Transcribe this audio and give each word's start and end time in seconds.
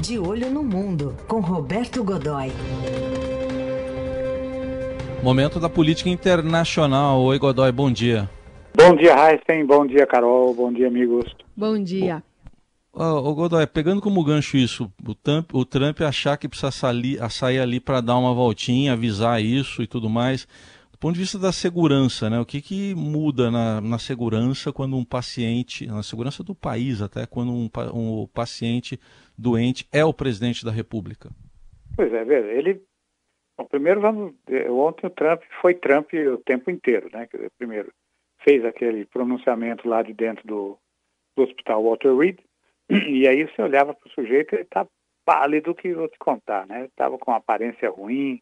De 0.00 0.16
Olho 0.16 0.48
no 0.48 0.62
Mundo, 0.62 1.16
com 1.26 1.40
Roberto 1.40 2.04
Godoy. 2.04 2.52
Momento 5.24 5.58
da 5.58 5.68
política 5.68 6.08
internacional. 6.08 7.20
Oi, 7.22 7.36
Godoy, 7.36 7.72
bom 7.72 7.90
dia. 7.90 8.30
Bom 8.76 8.94
dia, 8.94 9.12
Heisen. 9.12 9.66
Bom 9.66 9.84
dia, 9.84 10.06
Carol. 10.06 10.54
Bom 10.54 10.72
dia, 10.72 10.86
amigos. 10.86 11.24
Bom 11.56 11.82
dia. 11.82 12.22
Ô, 12.92 13.34
Godoy, 13.34 13.66
pegando 13.66 14.00
como 14.00 14.22
gancho 14.22 14.56
isso, 14.56 14.88
o 15.04 15.14
Trump, 15.16 15.52
o 15.52 15.64
Trump 15.64 16.00
achar 16.00 16.36
que 16.36 16.48
precisa 16.48 16.70
sair, 16.70 17.18
sair 17.28 17.58
ali 17.58 17.80
para 17.80 18.00
dar 18.00 18.18
uma 18.18 18.32
voltinha, 18.32 18.92
avisar 18.92 19.42
isso 19.42 19.82
e 19.82 19.86
tudo 19.88 20.08
mais. 20.08 20.46
Do 20.98 21.00
ponto 21.00 21.14
de 21.14 21.20
vista 21.20 21.38
da 21.38 21.52
segurança, 21.52 22.28
né? 22.28 22.40
O 22.40 22.44
que, 22.44 22.60
que 22.60 22.92
muda 22.92 23.52
na, 23.52 23.80
na 23.80 24.00
segurança 24.00 24.72
quando 24.72 24.96
um 24.96 25.04
paciente, 25.04 25.86
na 25.86 26.02
segurança 26.02 26.42
do 26.42 26.56
país 26.56 27.00
até, 27.00 27.24
quando 27.24 27.52
um, 27.52 27.70
um 27.94 28.26
paciente 28.26 28.98
doente 29.38 29.86
é 29.92 30.04
o 30.04 30.12
presidente 30.12 30.64
da 30.64 30.72
República? 30.72 31.30
Pois 31.94 32.12
é, 32.12 32.24
veja, 32.24 32.48
ele. 32.48 32.82
Bom, 33.56 33.64
primeiro 33.66 34.00
vamos. 34.00 34.34
Ontem 34.70 35.06
o 35.06 35.10
Trump 35.10 35.40
foi 35.60 35.74
Trump 35.74 36.12
o 36.14 36.38
tempo 36.38 36.68
inteiro, 36.68 37.08
né? 37.12 37.28
Primeiro 37.56 37.92
fez 38.42 38.64
aquele 38.64 39.04
pronunciamento 39.06 39.88
lá 39.88 40.02
de 40.02 40.12
dentro 40.12 40.44
do, 40.48 40.76
do 41.36 41.44
hospital 41.44 41.84
Walter 41.84 42.16
Reed, 42.16 42.40
e 42.90 43.28
aí 43.28 43.44
você 43.44 43.62
olhava 43.62 43.94
para 43.94 44.08
o 44.08 44.12
sujeito, 44.12 44.52
ele 44.54 44.62
está 44.62 44.84
pálido 45.24 45.76
que 45.76 45.94
vou 45.94 46.08
te 46.08 46.18
contar, 46.18 46.66
né? 46.66 46.86
Estava 46.86 47.16
com 47.18 47.30
aparência 47.30 47.88
ruim, 47.88 48.40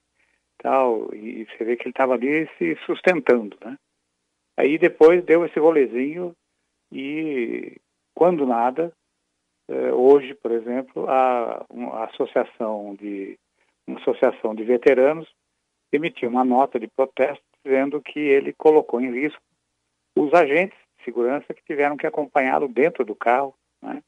tal, 0.58 1.14
e 1.14 1.44
você 1.44 1.64
vê 1.64 1.76
que 1.76 1.84
ele 1.84 1.90
estava 1.90 2.14
ali 2.14 2.48
se 2.58 2.76
sustentando, 2.86 3.56
né? 3.64 3.76
Aí 4.56 4.78
depois 4.78 5.24
deu 5.24 5.44
esse 5.44 5.58
rolezinho 5.58 6.34
e, 6.90 7.76
quando 8.14 8.46
nada, 8.46 8.92
eh, 9.68 9.92
hoje, 9.92 10.34
por 10.34 10.50
exemplo, 10.50 11.08
a, 11.08 11.66
a 11.92 12.04
associação 12.04 12.94
de 12.94 13.38
uma 13.86 14.00
associação 14.00 14.54
de 14.54 14.64
veteranos 14.64 15.28
emitiu 15.92 16.28
uma 16.28 16.44
nota 16.44 16.80
de 16.80 16.88
protesto 16.88 17.44
dizendo 17.64 18.00
que 18.00 18.18
ele 18.18 18.52
colocou 18.52 19.00
em 19.00 19.12
risco 19.12 19.40
os 20.16 20.32
agentes 20.32 20.78
de 20.98 21.04
segurança 21.04 21.52
que 21.52 21.62
tiveram 21.64 21.96
que 21.96 22.06
acompanhá-lo 22.06 22.68
dentro 22.68 23.04
do 23.04 23.14
carro, 23.14 23.54
né? 23.82 24.02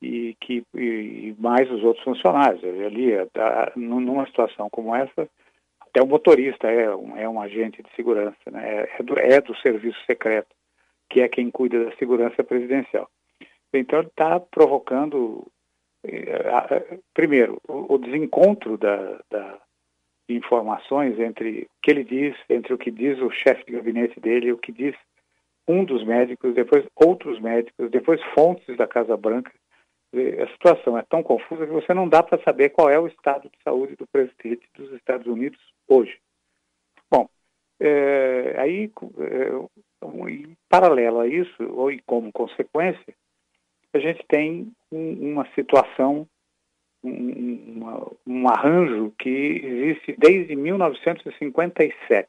E 0.00 0.36
que 0.40 0.62
e, 0.74 1.34
mais 1.38 1.70
os 1.70 1.82
outros 1.82 2.04
funcionários. 2.04 2.62
Ali, 2.62 3.12
numa 3.74 4.26
situação 4.26 4.68
como 4.70 4.94
essa, 4.94 5.28
até 5.94 6.02
o 6.02 6.08
motorista 6.08 6.68
é 6.68 6.92
um, 6.92 7.16
é 7.16 7.28
um 7.28 7.40
agente 7.40 7.80
de 7.80 7.88
segurança, 7.94 8.50
né? 8.50 8.88
É 8.98 9.00
do, 9.00 9.16
é 9.16 9.40
do 9.40 9.54
serviço 9.58 10.04
secreto, 10.06 10.48
que 11.08 11.20
é 11.20 11.28
quem 11.28 11.52
cuida 11.52 11.84
da 11.84 11.94
segurança 11.94 12.42
presidencial. 12.42 13.08
Então 13.72 14.00
ele 14.00 14.08
está 14.08 14.40
provocando, 14.40 15.46
eh, 16.04 16.98
primeiro, 17.14 17.60
o, 17.68 17.96
desencontro 17.96 18.76
da, 18.76 19.20
da 19.30 19.60
informações 20.28 21.16
entre 21.20 21.62
o 21.62 21.66
que 21.80 21.92
ele 21.92 22.02
diz, 22.02 22.34
entre 22.50 22.74
o 22.74 22.78
que 22.78 22.90
diz 22.90 23.20
o 23.20 23.30
chefe 23.30 23.64
de 23.66 23.72
gabinete 23.72 24.18
dele 24.18 24.52
o 24.52 24.58
que 24.58 24.72
diz 24.72 24.96
um 25.68 25.84
dos 25.84 26.04
médicos, 26.04 26.54
depois 26.54 26.84
outros 26.96 27.38
médicos, 27.40 27.88
depois 27.90 28.20
fontes 28.34 28.76
da 28.76 28.88
Casa 28.88 29.16
Branca. 29.16 29.52
A 30.12 30.46
situação 30.52 30.98
é 30.98 31.02
tão 31.02 31.22
confusa 31.22 31.66
que 31.66 31.72
você 31.72 31.94
não 31.94 32.08
dá 32.08 32.22
para 32.22 32.42
saber 32.42 32.70
qual 32.70 32.90
é 32.90 32.98
o 32.98 33.06
estado 33.06 33.48
de 33.48 33.58
saúde 33.62 33.94
do 33.94 34.06
presidente 34.08 34.68
dos 34.76 34.92
Estados 34.92 35.26
Unidos 35.26 35.58
hoje. 35.88 36.18
Bom, 37.10 37.28
é, 37.80 38.54
aí, 38.58 38.90
é, 39.18 40.28
em 40.30 40.56
paralelo 40.68 41.20
a 41.20 41.26
isso, 41.26 41.62
ou 41.72 41.90
e 41.90 42.00
como 42.00 42.32
consequência, 42.32 43.14
a 43.92 43.98
gente 43.98 44.24
tem 44.26 44.72
um, 44.90 45.32
uma 45.32 45.46
situação, 45.54 46.26
um, 47.02 47.76
uma, 47.76 48.12
um 48.26 48.48
arranjo 48.48 49.12
que 49.18 49.28
existe 49.28 50.16
desde 50.18 50.56
1957 50.56 52.28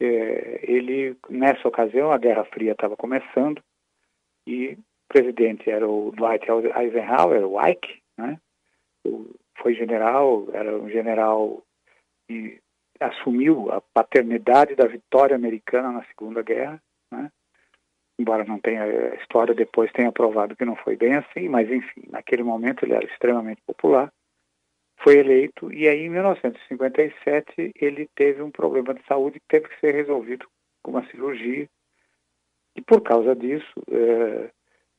é, 0.00 0.60
ele, 0.62 1.16
nessa 1.28 1.66
ocasião, 1.66 2.12
a 2.12 2.18
Guerra 2.18 2.44
Fria 2.44 2.72
estava 2.72 2.96
começando 2.96 3.62
e 4.46 4.72
o 4.72 4.78
presidente 5.08 5.70
era 5.70 5.88
o 5.88 6.12
Dwight 6.12 6.46
Eisenhower, 6.50 7.46
o 7.46 7.60
Ike, 7.66 8.02
né? 8.18 8.38
O, 9.04 9.34
foi 9.56 9.74
general, 9.74 10.48
era 10.52 10.76
um 10.76 10.90
general 10.90 11.62
e 12.28 12.58
assumiu 13.00 13.70
a 13.70 13.80
paternidade 13.80 14.74
da 14.74 14.86
vitória 14.86 15.36
americana 15.36 15.92
na 15.92 16.04
Segunda 16.04 16.42
Guerra, 16.42 16.82
né? 17.10 17.30
embora 18.18 18.44
não 18.44 18.58
tenha 18.58 18.84
a 18.84 19.14
história 19.16 19.54
depois 19.54 19.92
tenha 19.92 20.10
provado 20.10 20.56
que 20.56 20.64
não 20.64 20.76
foi 20.76 20.96
bem 20.96 21.14
assim, 21.14 21.48
mas 21.48 21.70
enfim, 21.70 22.04
naquele 22.08 22.42
momento 22.42 22.84
ele 22.84 22.94
era 22.94 23.04
extremamente 23.04 23.60
popular 23.66 24.10
foi 24.98 25.18
eleito 25.18 25.72
e 25.72 25.88
aí 25.88 26.00
em 26.00 26.10
1957 26.10 27.72
ele 27.76 28.08
teve 28.14 28.42
um 28.42 28.50
problema 28.50 28.94
de 28.94 29.04
saúde 29.06 29.40
que 29.40 29.46
teve 29.48 29.68
que 29.68 29.80
ser 29.80 29.94
resolvido 29.94 30.46
com 30.82 30.92
uma 30.92 31.06
cirurgia 31.10 31.68
e 32.74 32.82
por 32.82 33.02
causa 33.02 33.34
disso 33.34 33.72
é, 33.90 34.50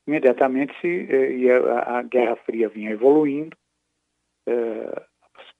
imediatamente 0.06 0.86
é, 0.86 1.52
a, 1.52 1.98
a, 1.98 2.02
Guerra 2.02 2.36
Fria 2.36 2.68
vinha 2.68 2.90
evoluindo 2.90 3.56
é, 4.46 5.06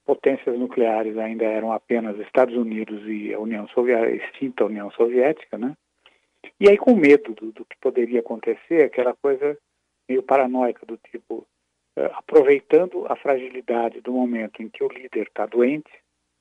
potências 0.09 0.57
nucleares 0.57 1.15
ainda 1.19 1.45
eram 1.45 1.71
apenas 1.71 2.17
Estados 2.17 2.55
Unidos 2.55 2.99
e 3.05 3.31
a 3.31 3.39
União 3.39 3.67
Soviética 3.67 4.25
extinta 4.25 4.65
União 4.65 4.89
Soviética 4.89 5.55
né? 5.55 5.75
E 6.59 6.67
aí 6.67 6.79
com 6.79 6.95
medo 6.95 7.35
do, 7.35 7.51
do 7.51 7.63
que 7.63 7.77
poderia 7.79 8.21
acontecer 8.21 8.85
aquela 8.85 9.13
coisa 9.13 9.55
meio 10.09 10.23
paranoica 10.23 10.83
do 10.83 10.97
tipo 10.97 11.45
uh, 11.95 12.09
aproveitando 12.13 13.05
a 13.07 13.15
fragilidade 13.15 14.01
do 14.01 14.11
momento 14.11 14.63
em 14.63 14.67
que 14.67 14.83
o 14.83 14.87
líder 14.87 15.27
está 15.27 15.45
doente, 15.45 15.91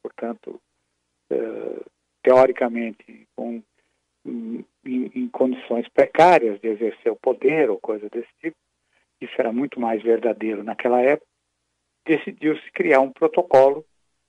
portanto, 0.02 0.58
uh, 1.30 1.84
teoricamente, 2.22 3.28
com, 3.36 3.62
em, 4.24 4.64
em, 4.86 5.28
condições 5.28 5.86
precárias 5.90 6.58
de 6.60 6.68
exercer 6.68 7.12
o 7.12 7.16
poder 7.16 7.68
ou 7.68 7.78
coisa 7.78 8.08
desse 8.08 8.32
tipo, 8.40 8.56
isso 9.20 9.34
era 9.36 9.52
muito 9.52 9.78
mais 9.78 10.02
verdadeiro 10.02 10.64
naquela 10.64 11.02
época, 11.02 11.28
decidiu-se 12.08 12.72
criar 12.72 13.00
um 13.00 13.12
protocolo 13.12 13.84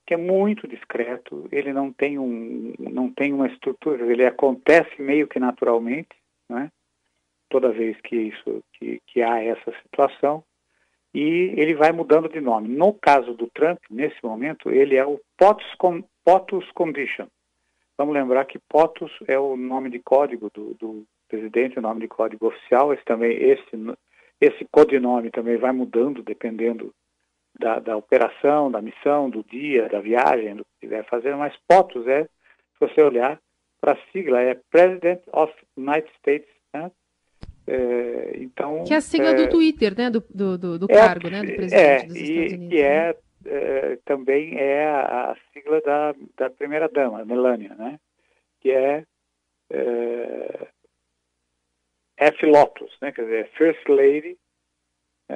que 0.06 0.14
é 0.14 0.16
muito 0.16 0.68
discreto, 0.68 1.48
ele 1.50 1.72
não 1.72 1.92
tem, 1.92 2.18
um, 2.18 2.74
não 2.78 3.10
tem 3.10 3.32
uma 3.32 3.46
estrutura, 3.46 4.04
ele 4.10 4.26
acontece 4.26 5.00
meio 5.00 5.26
que 5.26 5.38
naturalmente, 5.38 6.16
né? 6.48 6.70
toda 7.48 7.72
vez 7.72 7.96
que, 8.02 8.16
isso, 8.16 8.62
que, 8.74 9.00
que 9.06 9.22
há 9.22 9.42
essa 9.42 9.72
situação, 9.82 10.42
e 11.14 11.54
ele 11.56 11.74
vai 11.74 11.92
mudando 11.92 12.28
de 12.28 12.40
nome. 12.40 12.68
No 12.68 12.92
caso 12.92 13.34
do 13.34 13.48
Trump, 13.48 13.78
nesse 13.90 14.16
momento, 14.22 14.70
ele 14.70 14.96
é 14.96 15.04
o 15.04 15.20
POTUS, 15.36 15.76
POTUS 16.24 16.70
Condition. 16.72 17.26
Vamos 17.96 18.14
lembrar 18.14 18.44
que 18.44 18.60
POTUS 18.68 19.12
é 19.26 19.38
o 19.38 19.56
nome 19.56 19.90
de 19.90 19.98
código 19.98 20.50
do, 20.52 20.74
do 20.74 21.04
presidente, 21.28 21.78
o 21.78 21.82
nome 21.82 22.00
de 22.00 22.08
código 22.08 22.46
oficial. 22.46 22.92
Esse 22.92 23.04
também, 23.04 23.32
esse, 23.36 23.70
esse 24.40 24.64
codinome 24.70 25.30
também 25.30 25.56
vai 25.56 25.72
mudando 25.72 26.22
dependendo 26.22 26.92
da, 27.60 27.78
da 27.78 27.96
operação, 27.96 28.70
da 28.70 28.80
missão, 28.80 29.28
do 29.28 29.44
dia, 29.44 29.88
da 29.88 30.00
viagem, 30.00 30.56
do 30.56 30.64
que 30.64 30.70
estiver 30.74 31.04
fazendo. 31.04 31.38
Mas 31.38 31.54
POTUS 31.68 32.06
é, 32.06 32.24
se 32.24 32.80
você 32.80 33.02
olhar 33.02 33.38
para 33.80 33.92
a 33.92 33.98
sigla, 34.10 34.40
é 34.40 34.58
President 34.70 35.20
of 35.32 35.52
United 35.76 36.10
States 36.18 36.48
né? 36.72 36.90
É, 37.66 38.32
então, 38.36 38.84
que 38.84 38.94
é 38.94 38.96
a 38.96 39.00
sigla 39.00 39.30
é, 39.30 39.34
do 39.34 39.50
Twitter, 39.50 39.96
né, 39.96 40.10
do, 40.10 40.24
do, 40.30 40.58
do, 40.78 40.86
é, 40.88 40.94
cargo, 40.94 41.28
né, 41.28 41.42
do 41.42 41.54
presidente 41.54 41.74
é, 41.74 42.06
dos 42.06 42.16
Estados 42.16 42.52
Unidos. 42.52 42.72
E 42.72 42.80
é, 42.80 43.16
é, 43.44 43.98
também 44.04 44.58
é 44.58 44.86
a, 44.86 45.30
a, 45.30 45.36
sigla 45.52 45.80
da, 45.82 46.14
da 46.36 46.50
primeira 46.50 46.88
dama, 46.88 47.24
Melania, 47.24 47.74
né, 47.74 48.00
que 48.60 48.70
é, 48.70 49.04
é 49.70 50.68
F. 52.16 52.46
Lotus, 52.46 52.96
né, 53.00 53.12
quer 53.12 53.22
dizer, 53.22 53.50
First 53.56 53.88
Lady 53.88 54.36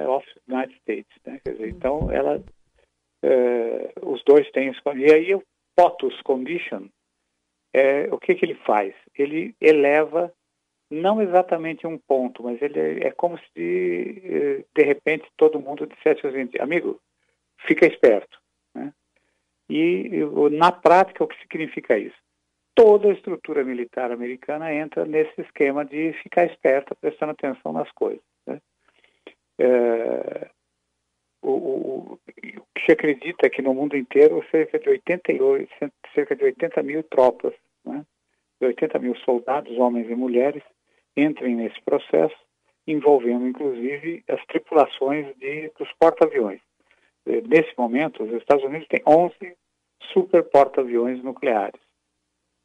of 0.07 0.25
the 0.47 0.53
United 0.53 0.75
States, 0.81 1.11
né, 1.25 1.39
quer 1.43 1.53
dizer, 1.53 1.69
então 1.69 2.11
ela, 2.11 2.43
os 4.01 4.23
dois 4.23 4.49
têm 4.51 4.71
e 4.95 5.11
aí 5.11 5.35
o 5.35 5.43
POTUS 5.75 6.21
Condition, 6.21 6.87
é, 7.73 8.07
o 8.11 8.17
que 8.17 8.35
que 8.35 8.45
ele 8.45 8.55
faz? 8.55 8.93
Ele 9.17 9.53
eleva 9.59 10.31
não 10.89 11.21
exatamente 11.21 11.85
um 11.87 11.97
ponto, 11.97 12.43
mas 12.43 12.61
ele 12.61 12.79
é, 12.79 13.07
é 13.07 13.11
como 13.11 13.37
se 13.37 14.21
eh, 14.23 14.63
de 14.73 14.83
repente 14.83 15.27
todo 15.35 15.59
mundo 15.59 15.87
dissesse 15.87 16.25
assim, 16.25 16.49
amigo, 16.59 17.01
fica 17.67 17.85
esperto. 17.85 18.39
Né? 18.73 18.93
E 19.69 20.21
na 20.51 20.71
prática 20.71 21.23
o 21.23 21.27
que 21.27 21.39
significa 21.41 21.97
isso? 21.97 22.15
Toda 22.75 23.09
a 23.09 23.13
estrutura 23.13 23.63
militar 23.63 24.11
americana 24.11 24.73
entra 24.73 25.05
nesse 25.05 25.41
esquema 25.41 25.83
de 25.83 26.13
ficar 26.21 26.45
esperta, 26.45 26.95
prestando 26.95 27.31
atenção 27.31 27.73
nas 27.73 27.91
coisas. 27.91 28.23
É, 29.59 30.49
o, 31.41 31.51
o, 31.51 32.13
o, 32.13 32.19
que 32.75 32.85
se 32.85 32.91
acredita 32.91 33.45
é 33.45 33.49
que 33.49 33.61
no 33.61 33.73
mundo 33.73 33.95
inteiro 33.95 34.43
cerca 34.51 34.79
de 34.79 34.89
88, 34.89 35.69
cerca 36.13 36.35
de 36.35 36.43
80 36.43 36.83
mil 36.83 37.03
tropas, 37.03 37.53
né? 37.85 38.05
80 38.61 38.99
mil 38.99 39.15
soldados, 39.17 39.77
homens 39.77 40.09
e 40.09 40.15
mulheres, 40.15 40.63
entrem 41.15 41.55
nesse 41.55 41.79
processo 41.81 42.35
envolvendo 42.87 43.47
inclusive 43.47 44.23
as 44.29 44.43
tripulações 44.45 45.35
de, 45.37 45.71
dos 45.77 45.91
porta-aviões. 45.99 46.61
Eh, 47.25 47.41
nesse 47.41 47.73
momento, 47.77 48.23
os 48.23 48.31
Estados 48.33 48.63
Unidos 48.63 48.87
têm 48.87 49.01
11 49.07 49.33
super 50.13 50.43
porta-aviões 50.43 51.23
nucleares. 51.23 51.81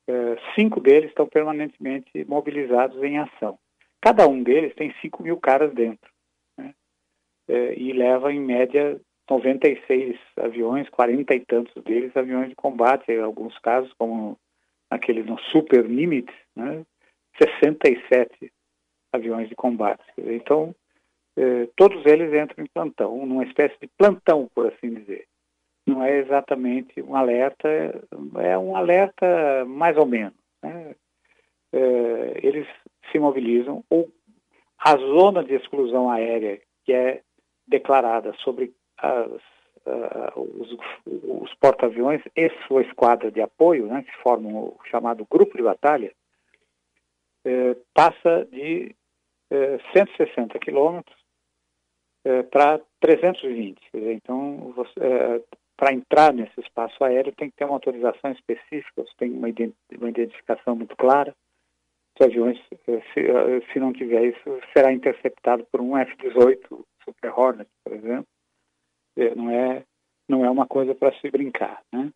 Eh, 0.09 0.37
cinco 0.55 0.81
deles 0.81 1.09
estão 1.09 1.27
permanentemente 1.27 2.25
mobilizados 2.27 3.03
em 3.03 3.19
ação. 3.19 3.59
Cada 4.01 4.27
um 4.27 4.43
deles 4.43 4.75
tem 4.75 4.95
5 5.01 5.23
mil 5.23 5.39
caras 5.39 5.73
dentro. 5.75 6.10
Eh, 7.51 7.75
e 7.77 7.93
leva, 7.93 8.33
em 8.33 8.39
média, 8.39 9.01
96 9.29 10.17
aviões, 10.37 10.89
40 10.89 11.35
e 11.35 11.41
tantos 11.41 11.83
deles 11.83 12.17
aviões 12.17 12.49
de 12.49 12.55
combate, 12.55 13.11
em 13.11 13.21
alguns 13.21 13.59
casos, 13.59 13.93
como 13.95 14.39
aquele 14.89 15.25
no 15.25 15.37
Super 15.37 15.89
Nimitz, 15.89 16.33
né? 16.55 16.85
67 17.43 18.53
aviões 19.13 19.49
de 19.49 19.57
combate. 19.57 20.05
Então, 20.17 20.73
eh, 21.37 21.69
todos 21.75 22.07
eles 22.07 22.33
entram 22.33 22.65
em 22.65 22.69
plantão, 22.69 23.27
numa 23.27 23.43
espécie 23.43 23.77
de 23.81 23.89
plantão, 23.99 24.49
por 24.55 24.69
assim 24.69 24.95
dizer. 24.95 25.27
Não 25.85 26.05
é 26.05 26.19
exatamente 26.19 27.03
um 27.03 27.17
alerta, 27.17 27.69
é 28.39 28.57
um 28.57 28.77
alerta 28.77 29.65
mais 29.67 29.97
ou 29.97 30.07
menos. 30.07 30.39
Né? 30.63 30.95
Eh, 31.73 32.41
eles 32.45 32.69
se 33.11 33.19
mobilizam, 33.19 33.85
ou 33.91 34.09
a 34.79 34.97
zona 34.97 35.43
de 35.43 35.55
exclusão 35.55 36.09
aérea 36.09 36.61
que 36.85 36.93
é 36.93 37.23
declarada 37.71 38.35
sobre 38.45 38.75
as, 38.99 39.31
uh, 39.87 40.41
os, 40.41 40.77
os 41.07 41.55
porta-aviões 41.55 42.23
e 42.37 42.51
sua 42.67 42.83
esquadra 42.83 43.31
de 43.31 43.41
apoio, 43.41 43.87
né, 43.87 44.03
que 44.03 44.23
formam 44.23 44.55
o 44.55 44.79
chamado 44.91 45.27
grupo 45.31 45.57
de 45.57 45.63
batalha, 45.63 46.13
eh, 47.45 47.75
passa 47.95 48.47
de 48.53 48.95
160 49.93 50.57
eh, 50.57 50.61
quilômetros 50.61 51.17
eh, 52.25 52.43
para 52.45 52.81
320. 53.01 53.81
Dizer, 53.93 54.13
então, 54.13 54.75
eh, 54.99 55.43
para 55.77 55.93
entrar 55.93 56.33
nesse 56.33 56.61
espaço 56.61 57.03
aéreo 57.03 57.33
tem 57.33 57.51
que 57.51 57.57
ter 57.57 57.65
uma 57.65 57.75
autorização 57.75 58.33
específica, 58.33 59.03
você 59.03 59.13
tem 59.19 59.31
uma, 59.31 59.49
uma 59.99 60.09
identificação 60.11 60.77
muito 60.77 60.97
clara. 60.97 61.35
Os 62.19 62.27
aviões, 62.27 62.61
se, 62.85 63.63
se, 63.73 63.79
não 63.79 63.93
tiver 63.93 64.25
isso, 64.25 64.61
será 64.75 64.93
interceptado 64.93 65.65
por 65.73 65.81
um 65.81 65.97
F-18 65.97 66.85
Super 67.05 67.31
Hornet, 67.31 67.71
por 67.85 67.93
exemplo. 67.95 68.27
Não 69.37 69.51
é, 69.51 69.85
não 70.29 70.45
é 70.45 70.51
uma 70.51 70.67
coisa 70.67 70.95
para 70.95 71.13
se 71.21 71.31
brincar. 71.31 71.83
Né? 71.93 72.11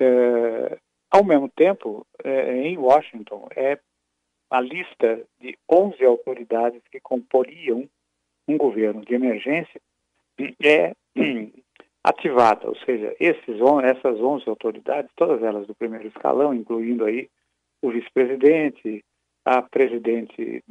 É, 0.00 0.78
ao 1.10 1.24
mesmo 1.24 1.48
tempo, 1.48 2.06
é, 2.22 2.56
em 2.56 2.76
Washington, 2.76 3.48
é 3.56 3.78
a 4.50 4.60
lista 4.60 5.26
de 5.40 5.58
11 5.70 6.04
autoridades 6.04 6.82
que 6.90 7.00
comporiam 7.00 7.88
um 8.46 8.56
governo 8.56 9.02
de 9.02 9.14
emergência 9.14 9.80
é 10.62 10.94
ativada, 12.04 12.68
ou 12.68 12.76
seja, 12.76 13.14
esses, 13.20 13.56
essas 13.84 14.20
11 14.20 14.48
autoridades, 14.48 15.10
todas 15.14 15.42
elas 15.42 15.66
do 15.66 15.74
primeiro 15.74 16.08
escalão, 16.08 16.52
incluindo 16.52 17.04
aí 17.04 17.28
o 17.80 17.90
vice-presidente, 17.90 19.04
a 19.44 19.62
presidente, 19.62 20.62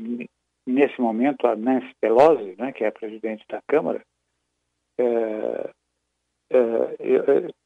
nesse 0.65 0.99
momento, 0.99 1.47
a 1.47 1.55
Nancy 1.55 1.93
Pelosi, 1.99 2.55
né, 2.57 2.71
que 2.71 2.83
é 2.83 2.87
a 2.87 2.91
presidente 2.91 3.45
da 3.47 3.61
Câmara, 3.67 4.01
é, 4.97 5.69
é, 6.49 6.57
é 6.57 7.61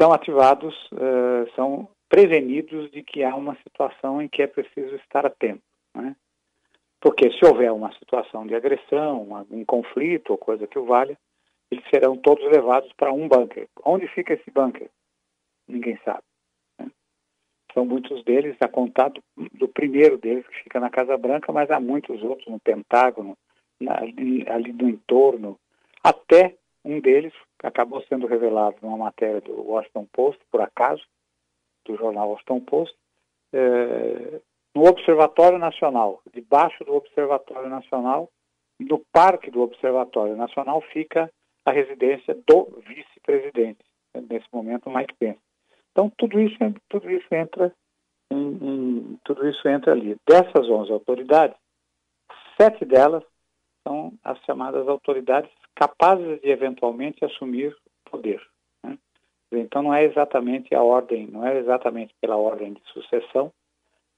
são 0.00 0.12
ativados, 0.12 0.74
é, 0.92 1.50
são 1.54 1.88
prevenidos 2.08 2.90
de 2.90 3.02
que 3.02 3.22
há 3.22 3.34
uma 3.34 3.56
situação 3.56 4.20
em 4.20 4.28
que 4.28 4.42
é 4.42 4.46
preciso 4.46 4.94
estar 4.96 5.24
atento. 5.24 5.62
Né? 5.94 6.14
Porque 7.00 7.30
se 7.32 7.44
houver 7.44 7.72
uma 7.72 7.92
situação 7.94 8.46
de 8.46 8.54
agressão, 8.54 9.46
um 9.50 9.64
conflito 9.64 10.30
ou 10.30 10.38
coisa 10.38 10.66
que 10.66 10.78
o 10.78 10.84
valha, 10.84 11.16
eles 11.70 11.84
serão 11.88 12.16
todos 12.16 12.44
levados 12.50 12.92
para 12.94 13.12
um 13.12 13.28
bunker. 13.28 13.68
Onde 13.84 14.06
fica 14.08 14.34
esse 14.34 14.50
bunker? 14.50 14.88
Ninguém 15.68 15.98
sabe. 16.04 16.22
São 17.76 17.84
muitos 17.84 18.24
deles, 18.24 18.56
a 18.58 18.68
contar 18.68 19.10
do, 19.10 19.68
primeiro 19.68 20.16
deles, 20.16 20.46
que 20.46 20.62
fica 20.62 20.80
na 20.80 20.88
Casa 20.88 21.14
Branca, 21.18 21.52
mas 21.52 21.70
há 21.70 21.78
muitos 21.78 22.22
outros 22.22 22.48
no 22.48 22.58
Pentágono, 22.58 23.36
na, 23.78 24.00
ali, 24.00 24.48
ali 24.48 24.72
no 24.72 24.88
entorno, 24.88 25.60
até 26.02 26.56
um 26.82 26.98
deles 26.98 27.34
acabou 27.62 28.02
sendo 28.04 28.26
revelado 28.26 28.78
numa 28.80 28.96
matéria 28.96 29.42
do 29.42 29.60
Washington 29.60 30.06
Post, 30.10 30.40
por 30.50 30.62
acaso, 30.62 31.02
do 31.84 31.94
jornal 31.98 32.30
Washington 32.30 32.60
Post, 32.60 32.96
é, 33.52 34.40
no 34.74 34.88
Observatório 34.88 35.58
Nacional, 35.58 36.22
debaixo 36.32 36.82
do 36.82 36.94
Observatório 36.94 37.68
Nacional, 37.68 38.30
no 38.80 39.02
parque 39.12 39.50
do 39.50 39.60
Observatório 39.60 40.34
Nacional 40.34 40.80
fica 40.80 41.30
a 41.66 41.72
residência 41.72 42.34
do 42.46 42.82
vice-presidente, 42.88 43.84
nesse 44.30 44.46
momento 44.50 44.88
Mike 44.88 45.14
Pence. 45.18 45.45
Então 45.96 46.12
tudo 46.18 46.38
isso, 46.38 46.58
tudo 46.90 47.10
isso 47.10 47.26
entra 47.34 47.72
em, 48.30 48.36
em, 48.36 49.18
tudo 49.24 49.48
isso 49.48 49.66
entra 49.66 49.92
ali. 49.92 50.14
Dessas 50.28 50.68
11 50.68 50.92
autoridades, 50.92 51.56
sete 52.60 52.84
delas 52.84 53.24
são 53.82 54.12
as 54.22 54.38
chamadas 54.40 54.86
autoridades 54.86 55.50
capazes 55.74 56.38
de 56.42 56.50
eventualmente 56.50 57.24
assumir 57.24 57.74
poder. 58.10 58.46
Então 59.50 59.82
não 59.82 59.94
é 59.94 60.04
exatamente 60.04 60.74
a 60.74 60.82
ordem, 60.82 61.28
não 61.28 61.46
é 61.46 61.56
exatamente 61.56 62.14
pela 62.20 62.36
ordem 62.36 62.74
de 62.74 62.82
sucessão, 62.92 63.50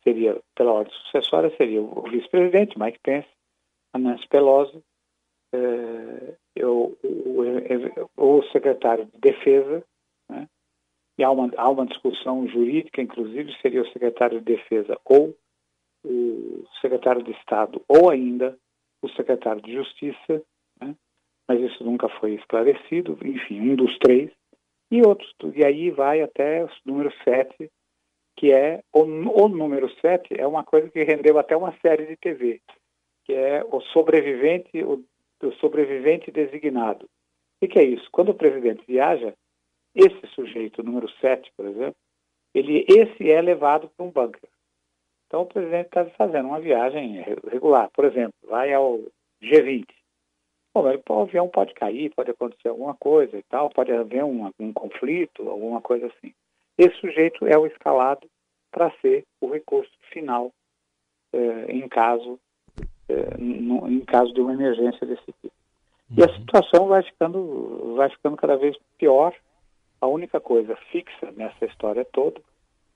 seria 0.02 0.36
pela 0.56 0.72
ordem 0.72 0.92
sucessória, 1.04 1.54
seria 1.56 1.80
o 1.80 2.02
vice-presidente, 2.10 2.76
Mike 2.76 2.98
Pence, 3.04 3.28
a 3.92 3.98
Nancy 3.98 4.26
Pelosi, 4.26 4.82
eh, 5.52 6.34
o, 6.64 6.96
o, 7.04 8.38
o, 8.38 8.42
secretário 8.50 9.04
de 9.04 9.20
defesa, 9.20 9.76
né? 9.76 9.82
E 11.18 11.24
há 11.24 11.30
uma, 11.30 11.50
há 11.56 11.68
uma 11.68 11.86
discussão 11.86 12.46
jurídica, 12.46 13.02
inclusive 13.02 13.52
seria 13.60 13.82
o 13.82 13.88
secretário 13.88 14.38
de 14.38 14.56
defesa 14.56 14.98
ou 15.04 15.34
o 16.04 16.64
secretário 16.80 17.22
de 17.22 17.32
Estado, 17.32 17.82
ou 17.88 18.08
ainda 18.08 18.56
o 19.02 19.08
secretário 19.10 19.60
de 19.60 19.72
Justiça, 19.72 20.42
né? 20.80 20.94
mas 21.48 21.60
isso 21.60 21.82
nunca 21.82 22.08
foi 22.08 22.34
esclarecido, 22.34 23.18
enfim, 23.22 23.60
um 23.60 23.74
dos 23.74 23.98
três, 23.98 24.30
e 24.90 25.02
outros. 25.02 25.34
E 25.54 25.64
aí 25.64 25.90
vai 25.90 26.22
até 26.22 26.64
o 26.64 26.68
número 26.84 27.12
7, 27.24 27.70
que 28.36 28.52
é 28.52 28.80
o, 28.92 29.02
o 29.02 29.48
número 29.48 29.90
7 30.00 30.40
é 30.40 30.46
uma 30.46 30.64
coisa 30.64 30.88
que 30.88 31.02
rendeu 31.02 31.38
até 31.38 31.56
uma 31.56 31.76
série 31.80 32.06
de 32.06 32.16
TV, 32.16 32.60
que 33.24 33.34
é 33.34 33.64
o 33.64 33.80
sobrevivente, 33.80 34.82
o, 34.82 35.04
o 35.42 35.52
sobrevivente 35.54 36.30
designado. 36.30 37.08
O 37.60 37.66
que 37.66 37.78
é 37.78 37.82
isso? 37.82 38.08
Quando 38.12 38.30
o 38.30 38.34
presidente 38.34 38.84
viaja, 38.87 39.34
esse 39.99 40.26
sujeito, 40.35 40.83
número 40.83 41.09
7, 41.21 41.50
por 41.57 41.67
exemplo, 41.67 41.97
ele, 42.55 42.85
esse 42.88 43.31
é 43.31 43.40
levado 43.40 43.90
para 43.97 44.07
um 44.07 44.11
bunker. 44.11 44.49
Então 45.26 45.43
o 45.43 45.47
presidente 45.47 45.87
está 45.87 46.07
fazendo 46.11 46.49
uma 46.49 46.61
viagem 46.61 47.23
regular, 47.50 47.90
por 47.90 48.05
exemplo, 48.05 48.35
vai 48.45 48.73
ao 48.73 49.00
G20. 49.43 49.87
Bom, 50.75 50.85
o 51.09 51.21
avião 51.23 51.49
pode 51.49 51.75
cair, 51.75 52.12
pode 52.14 52.31
acontecer 52.31 52.69
alguma 52.69 52.95
coisa 52.95 53.37
e 53.37 53.43
tal, 53.43 53.69
pode 53.71 53.93
haver 53.93 54.25
um, 54.25 54.50
um 54.59 54.73
conflito, 54.73 55.49
alguma 55.49 55.81
coisa 55.81 56.07
assim. 56.07 56.33
Esse 56.78 56.95
sujeito 57.00 57.47
é 57.47 57.59
o 57.59 57.67
escalado 57.67 58.28
para 58.71 58.90
ser 59.00 59.25
o 59.40 59.50
recurso 59.50 59.90
final 60.12 60.52
eh, 61.33 61.67
em 61.69 61.88
caso 61.88 62.38
eh, 63.09 63.37
no, 63.38 63.88
em 63.88 64.00
caso 64.00 64.33
de 64.33 64.40
uma 64.40 64.52
emergência 64.52 65.07
desse 65.07 65.33
tipo. 65.43 65.52
E 66.17 66.23
a 66.23 66.26
uhum. 66.26 66.35
situação 66.35 66.87
vai 66.87 67.02
ficando 67.02 67.95
vai 67.97 68.09
ficando 68.11 68.37
cada 68.37 68.57
vez 68.57 68.76
pior. 68.97 69.35
A 70.00 70.07
única 70.07 70.40
coisa 70.40 70.76
fixa 70.90 71.33
nessa 71.37 71.64
história 71.64 72.05
toda 72.05 72.40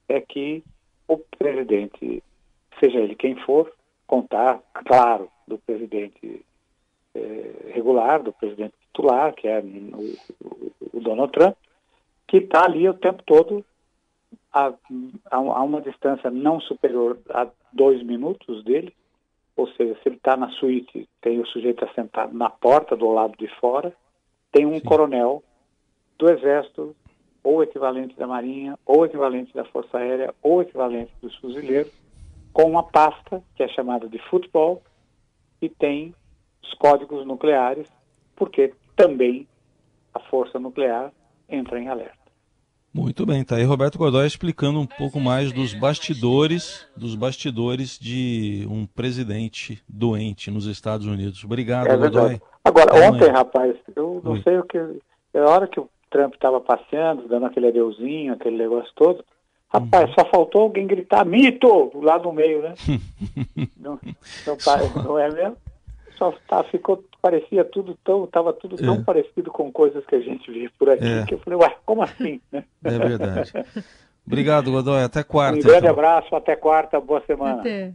é 0.09 0.21
que 0.21 0.63
o 1.09 1.19
presidente, 1.19 2.23
seja 2.79 2.99
ele 2.99 3.15
quem 3.15 3.37
for, 3.45 3.73
contar, 4.07 4.61
claro, 4.87 5.29
do 5.47 5.59
presidente 5.59 6.45
é, 7.15 7.73
regular 7.75 8.23
do 8.23 8.33
presidente 8.33 8.75
titular, 8.81 9.35
que 9.35 9.49
é 9.49 9.61
o, 9.61 10.73
o, 10.93 11.01
Donald 11.01 11.33
Trump, 11.33 11.57
que 12.27 12.39
está 12.39 12.65
ali 12.65 12.89
o 12.89 12.95
tempo 12.95 13.23
todo 13.25 13.65
a, 14.53 14.69
a, 14.69 15.37
a, 15.37 15.63
uma 15.63 15.81
distância 15.81 16.31
não 16.31 16.61
superior 16.61 17.19
a 17.31 17.49
dois 17.73 18.03
minutos 18.03 18.63
dele, 18.65 18.95
ou 19.57 19.69
seja, 19.69 19.95
se 20.03 20.09
ele 20.09 20.17
está 20.17 20.37
na 20.37 20.51
suíte, 20.53 21.09
tem 21.21 21.41
o 21.41 21.47
sujeito 21.47 21.85
assentado 21.85 22.37
na 22.37 22.49
porta 22.49 22.97
do 22.97 23.11
lado 23.11 23.35
de 23.39 23.49
fora, 23.59 23.95
tem 24.51 24.65
um 24.67 24.79
Sim. 24.79 24.85
coronel 24.85 25.43
do 26.23 26.31
Exército, 26.31 26.95
ou 27.43 27.64
equivalente 27.64 28.17
da 28.17 28.29
Marinha, 28.29 28.79
ou 28.87 29.05
equivalente 29.05 29.52
da 29.52 29.64
Força 29.64 29.99
Aérea, 29.99 30.33
ou 30.41 30.62
equivalente 30.62 31.11
dos 31.21 31.35
fuzileiros, 31.38 31.91
com 32.52 32.62
uma 32.62 32.85
pasta 32.85 33.43
que 33.57 33.62
é 33.64 33.69
chamada 33.69 34.09
de 34.09 34.21
futebol 34.31 34.81
e 35.61 35.69
tem 35.69 36.14
os 36.62 36.73
códigos 36.75 37.26
nucleares, 37.26 37.88
porque 38.37 38.73
também 38.95 39.49
a 40.14 40.21
força 40.21 40.61
nuclear 40.61 41.12
entra 41.49 41.81
em 41.81 41.88
alerta. 41.88 42.23
Muito 42.95 43.26
bem, 43.26 43.43
tá 43.43 43.57
aí 43.57 43.64
Roberto 43.64 43.99
Godoy 43.99 44.26
explicando 44.26 44.79
um 44.79 44.87
pouco 44.87 45.19
mais 45.19 45.50
dos 45.50 45.75
bastidores, 45.75 46.87
dos 46.97 47.17
bastidores 47.17 47.99
de 47.99 48.64
um 48.71 48.87
presidente 48.87 49.83
doente 49.88 50.52
nos 50.52 50.67
Estados 50.67 51.07
Unidos. 51.07 51.43
Obrigado, 51.43 51.88
é 51.88 51.97
Godoy. 51.97 52.41
Agora, 52.62 52.91
Até 52.93 53.09
ontem, 53.09 53.25
amanhã. 53.25 53.33
rapaz, 53.33 53.76
eu 53.97 54.21
não 54.23 54.33
Oi. 54.33 54.43
sei 54.43 54.59
o 54.59 54.64
que. 54.64 54.79
A 55.35 55.50
hora 55.50 55.67
que 55.67 55.81
o 55.81 55.88
Trump 56.12 56.35
estava 56.35 56.61
passeando, 56.61 57.26
dando 57.26 57.47
aquele 57.47 57.69
adeuzinho, 57.69 58.35
aquele 58.35 58.57
negócio 58.57 58.92
todo, 58.95 59.25
rapaz, 59.69 60.09
uhum. 60.11 60.14
só 60.19 60.25
faltou 60.26 60.62
alguém 60.62 60.87
gritar 60.87 61.25
mito 61.25 61.90
lá 62.00 62.19
no 62.19 62.33
meio, 62.33 62.62
né? 62.62 62.75
não, 63.76 63.99
não, 64.47 65.02
não 65.02 65.19
é 65.19 65.31
mesmo? 65.31 65.57
Só 66.16 66.33
tá, 66.47 66.62
ficou 66.64 67.02
parecia 67.23 67.64
tudo 67.64 67.97
tão, 68.04 68.25
estava 68.25 68.52
tudo 68.52 68.76
tão 68.76 68.97
é. 68.97 69.02
parecido 69.02 69.50
com 69.50 69.71
coisas 69.71 70.04
que 70.04 70.16
a 70.16 70.21
gente 70.21 70.50
vê 70.50 70.69
por 70.76 70.90
aqui, 70.90 71.04
é. 71.04 71.25
que 71.25 71.35
eu 71.35 71.38
falei, 71.38 71.59
ué, 71.61 71.76
como 71.87 72.02
assim? 72.02 72.40
É 72.85 72.99
verdade. 72.99 73.52
Obrigado, 74.26 74.71
Godoy. 74.71 75.02
Até 75.02 75.23
quarta. 75.23 75.59
Um 75.59 75.62
grande 75.62 75.78
então. 75.78 75.90
abraço, 75.90 76.35
até 76.35 76.57
quarta, 76.57 77.00
boa 77.00 77.23
semana. 77.26 77.61
Até. 77.61 77.92